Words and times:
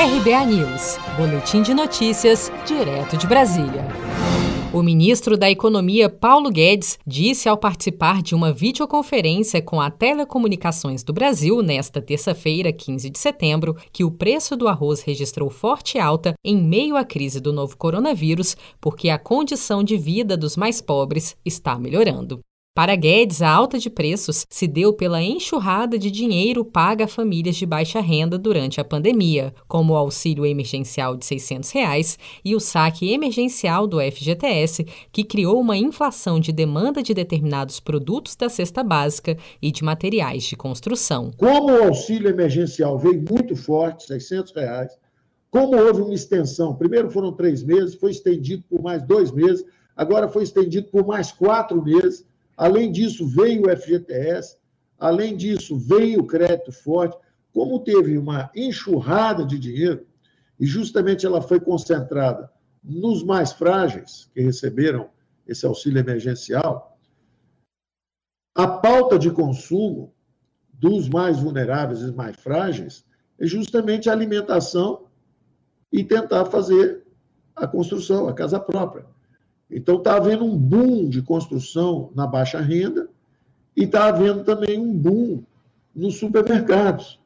RBA 0.00 0.46
News, 0.46 0.96
Boletim 1.16 1.60
de 1.60 1.74
Notícias, 1.74 2.52
direto 2.64 3.16
de 3.16 3.26
Brasília. 3.26 3.84
O 4.72 4.80
ministro 4.80 5.36
da 5.36 5.50
Economia, 5.50 6.08
Paulo 6.08 6.52
Guedes, 6.52 7.00
disse 7.04 7.48
ao 7.48 7.56
participar 7.56 8.22
de 8.22 8.32
uma 8.32 8.52
videoconferência 8.52 9.60
com 9.60 9.80
a 9.80 9.90
Telecomunicações 9.90 11.02
do 11.02 11.12
Brasil 11.12 11.62
nesta 11.62 12.00
terça-feira, 12.00 12.72
15 12.72 13.10
de 13.10 13.18
setembro, 13.18 13.76
que 13.92 14.04
o 14.04 14.10
preço 14.12 14.56
do 14.56 14.68
arroz 14.68 15.00
registrou 15.00 15.50
forte 15.50 15.98
alta 15.98 16.34
em 16.44 16.56
meio 16.56 16.96
à 16.96 17.04
crise 17.04 17.40
do 17.40 17.52
novo 17.52 17.76
coronavírus, 17.76 18.56
porque 18.80 19.08
a 19.08 19.18
condição 19.18 19.82
de 19.82 19.96
vida 19.96 20.36
dos 20.36 20.56
mais 20.56 20.80
pobres 20.80 21.36
está 21.44 21.76
melhorando. 21.76 22.38
Para 22.78 22.94
Guedes, 22.94 23.42
a 23.42 23.50
alta 23.50 23.76
de 23.76 23.90
preços 23.90 24.46
se 24.48 24.68
deu 24.68 24.92
pela 24.92 25.20
enxurrada 25.20 25.98
de 25.98 26.12
dinheiro 26.12 26.64
paga 26.64 27.06
a 27.06 27.08
famílias 27.08 27.56
de 27.56 27.66
baixa 27.66 28.00
renda 28.00 28.38
durante 28.38 28.80
a 28.80 28.84
pandemia, 28.84 29.52
como 29.66 29.94
o 29.94 29.96
auxílio 29.96 30.46
emergencial 30.46 31.16
de 31.16 31.26
600 31.26 31.72
reais 31.72 32.16
e 32.44 32.54
o 32.54 32.60
saque 32.60 33.12
emergencial 33.12 33.84
do 33.84 33.98
FGTS, 34.00 34.84
que 35.10 35.24
criou 35.24 35.60
uma 35.60 35.76
inflação 35.76 36.38
de 36.38 36.52
demanda 36.52 37.02
de 37.02 37.12
determinados 37.12 37.80
produtos 37.80 38.36
da 38.36 38.48
cesta 38.48 38.84
básica 38.84 39.36
e 39.60 39.72
de 39.72 39.82
materiais 39.82 40.44
de 40.44 40.54
construção. 40.54 41.32
Como 41.36 41.72
o 41.72 41.82
auxílio 41.82 42.28
emergencial 42.28 42.96
veio 42.96 43.24
muito 43.28 43.56
forte, 43.56 44.06
600 44.06 44.52
reais, 44.52 44.96
como 45.50 45.76
houve 45.76 46.02
uma 46.02 46.14
extensão, 46.14 46.76
primeiro 46.76 47.10
foram 47.10 47.32
três 47.32 47.60
meses, 47.64 47.96
foi 47.96 48.12
estendido 48.12 48.62
por 48.70 48.80
mais 48.80 49.02
dois 49.02 49.32
meses, 49.32 49.64
agora 49.96 50.28
foi 50.28 50.44
estendido 50.44 50.86
por 50.92 51.04
mais 51.04 51.32
quatro 51.32 51.82
meses, 51.82 52.27
Além 52.58 52.90
disso, 52.90 53.24
veio 53.24 53.66
o 53.66 53.76
FGTS, 53.76 54.58
além 54.98 55.36
disso, 55.36 55.78
veio 55.78 56.22
o 56.22 56.26
crédito 56.26 56.72
forte. 56.72 57.16
Como 57.52 57.78
teve 57.78 58.18
uma 58.18 58.50
enxurrada 58.52 59.46
de 59.46 59.60
dinheiro, 59.60 60.04
e 60.58 60.66
justamente 60.66 61.24
ela 61.24 61.40
foi 61.40 61.60
concentrada 61.60 62.50
nos 62.82 63.22
mais 63.22 63.52
frágeis, 63.52 64.28
que 64.34 64.40
receberam 64.40 65.08
esse 65.46 65.64
auxílio 65.64 66.00
emergencial, 66.00 66.98
a 68.56 68.66
pauta 68.66 69.16
de 69.16 69.30
consumo 69.30 70.12
dos 70.72 71.08
mais 71.08 71.38
vulneráveis 71.38 72.00
e 72.00 72.10
mais 72.10 72.34
frágeis 72.36 73.04
é 73.38 73.46
justamente 73.46 74.10
a 74.10 74.12
alimentação 74.12 75.06
e 75.92 76.02
tentar 76.02 76.44
fazer 76.46 77.06
a 77.54 77.68
construção, 77.68 78.28
a 78.28 78.34
casa 78.34 78.58
própria. 78.58 79.06
Então, 79.70 79.98
está 79.98 80.16
havendo 80.16 80.44
um 80.44 80.56
boom 80.56 81.08
de 81.08 81.20
construção 81.20 82.10
na 82.14 82.26
baixa 82.26 82.60
renda 82.60 83.08
e 83.76 83.84
está 83.84 84.06
havendo 84.06 84.42
também 84.44 84.78
um 84.78 84.92
boom 84.92 85.42
nos 85.94 86.16
supermercados. 86.16 87.20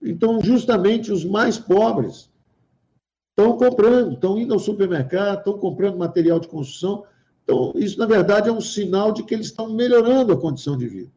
Então, 0.00 0.40
justamente 0.40 1.10
os 1.10 1.24
mais 1.24 1.58
pobres 1.58 2.30
estão 3.30 3.56
comprando, 3.56 4.14
estão 4.14 4.38
indo 4.38 4.54
ao 4.54 4.60
supermercado, 4.60 5.38
estão 5.38 5.58
comprando 5.58 5.96
material 5.96 6.38
de 6.38 6.46
construção. 6.46 7.04
Então, 7.42 7.72
isso, 7.74 7.98
na 7.98 8.06
verdade, 8.06 8.48
é 8.48 8.52
um 8.52 8.60
sinal 8.60 9.12
de 9.12 9.24
que 9.24 9.34
eles 9.34 9.46
estão 9.46 9.72
melhorando 9.72 10.32
a 10.32 10.36
condição 10.36 10.76
de 10.76 10.86
vida. 10.86 11.10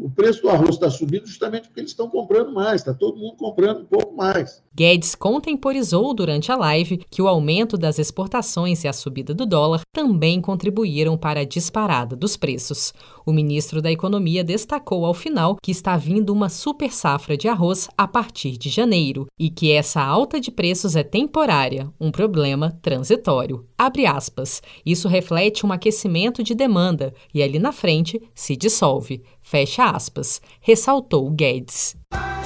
O 0.00 0.10
preço 0.10 0.42
do 0.42 0.50
arroz 0.50 0.70
está 0.70 0.90
subindo 0.90 1.26
justamente 1.26 1.68
porque 1.68 1.80
eles 1.80 1.90
estão 1.90 2.08
comprando 2.08 2.52
mais, 2.52 2.80
está 2.80 2.92
todo 2.92 3.18
mundo 3.18 3.36
comprando 3.36 3.82
um 3.82 3.86
pouco 3.86 4.14
mais. 4.16 4.62
Guedes 4.74 5.14
contemporizou 5.14 6.14
durante 6.14 6.50
a 6.50 6.56
live 6.56 7.02
que 7.10 7.20
o 7.20 7.28
aumento 7.28 7.76
das 7.76 7.98
exportações 7.98 8.84
e 8.84 8.88
a 8.88 8.92
subida 8.92 9.34
do 9.34 9.44
dólar 9.44 9.82
também 9.94 10.40
contribuíram 10.40 11.16
para 11.16 11.40
a 11.40 11.44
disparada 11.44 12.16
dos 12.16 12.38
preços. 12.38 12.94
O 13.26 13.32
ministro 13.32 13.82
da 13.82 13.92
Economia 13.92 14.42
destacou 14.42 15.04
ao 15.04 15.12
final 15.12 15.56
que 15.62 15.70
está 15.70 15.96
vindo 15.96 16.32
uma 16.32 16.48
super 16.48 16.90
safra 16.90 17.36
de 17.36 17.48
arroz 17.48 17.88
a 17.98 18.08
partir 18.08 18.56
de 18.56 18.70
janeiro 18.70 19.26
e 19.38 19.50
que 19.50 19.70
essa 19.70 20.02
alta 20.02 20.40
de 20.40 20.50
preços 20.50 20.96
é 20.96 21.02
temporária, 21.02 21.92
um 22.00 22.10
problema 22.10 22.70
transitório. 22.80 23.66
Abre 23.76 24.06
aspas. 24.06 24.62
Isso 24.86 25.06
reflete 25.06 25.66
um 25.66 25.72
aquecimento 25.72 26.42
de 26.42 26.54
demanda 26.54 27.12
e 27.34 27.42
ali 27.42 27.58
na 27.58 27.72
frente 27.72 28.20
se 28.34 28.56
dissolve. 28.56 29.22
Fecha 29.42 29.84
aspas, 29.84 30.40
ressaltou 30.60 31.30
Guedes. 31.30 31.94